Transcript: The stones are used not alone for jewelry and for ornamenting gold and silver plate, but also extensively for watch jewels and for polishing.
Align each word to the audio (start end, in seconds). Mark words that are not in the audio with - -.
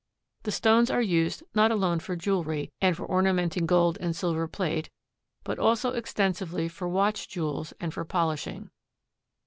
The 0.41 0.51
stones 0.51 0.89
are 0.89 0.99
used 1.03 1.43
not 1.53 1.69
alone 1.69 1.99
for 1.99 2.15
jewelry 2.15 2.71
and 2.81 2.97
for 2.97 3.05
ornamenting 3.07 3.67
gold 3.67 3.99
and 4.01 4.15
silver 4.15 4.47
plate, 4.47 4.89
but 5.43 5.59
also 5.59 5.91
extensively 5.91 6.67
for 6.67 6.89
watch 6.89 7.29
jewels 7.29 7.71
and 7.79 7.93
for 7.93 8.03
polishing. 8.03 8.71